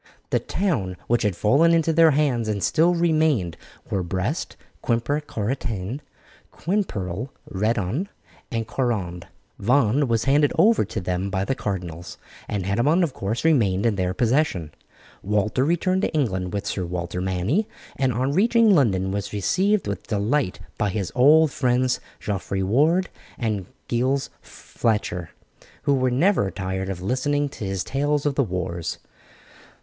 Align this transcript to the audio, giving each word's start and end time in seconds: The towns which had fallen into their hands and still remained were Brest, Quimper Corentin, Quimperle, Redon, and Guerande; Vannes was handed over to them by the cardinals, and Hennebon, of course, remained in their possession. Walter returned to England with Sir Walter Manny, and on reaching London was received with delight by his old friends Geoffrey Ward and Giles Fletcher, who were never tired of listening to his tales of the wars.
The 0.31 0.39
towns 0.39 0.97
which 1.05 1.21
had 1.21 1.35
fallen 1.35 1.75
into 1.75 1.93
their 1.93 2.09
hands 2.09 2.47
and 2.47 2.63
still 2.63 2.95
remained 2.95 3.55
were 3.91 4.01
Brest, 4.01 4.57
Quimper 4.81 5.21
Corentin, 5.21 6.01
Quimperle, 6.51 7.29
Redon, 7.47 8.09
and 8.49 8.65
Guerande; 8.65 9.27
Vannes 9.59 10.05
was 10.05 10.23
handed 10.23 10.53
over 10.57 10.83
to 10.85 10.99
them 10.99 11.29
by 11.29 11.45
the 11.45 11.53
cardinals, 11.53 12.17
and 12.47 12.65
Hennebon, 12.65 13.03
of 13.03 13.13
course, 13.13 13.45
remained 13.45 13.85
in 13.85 13.93
their 13.95 14.15
possession. 14.15 14.71
Walter 15.21 15.63
returned 15.63 16.01
to 16.01 16.13
England 16.15 16.51
with 16.51 16.65
Sir 16.65 16.83
Walter 16.83 17.21
Manny, 17.21 17.67
and 17.95 18.11
on 18.11 18.31
reaching 18.31 18.73
London 18.73 19.11
was 19.11 19.31
received 19.31 19.85
with 19.87 20.07
delight 20.07 20.59
by 20.79 20.89
his 20.89 21.11
old 21.13 21.51
friends 21.51 21.99
Geoffrey 22.19 22.63
Ward 22.63 23.09
and 23.37 23.67
Giles 23.87 24.31
Fletcher, 24.41 25.29
who 25.83 25.93
were 25.93 26.09
never 26.09 26.49
tired 26.49 26.89
of 26.89 27.03
listening 27.03 27.49
to 27.49 27.65
his 27.65 27.83
tales 27.83 28.25
of 28.25 28.33
the 28.33 28.43
wars. 28.43 28.97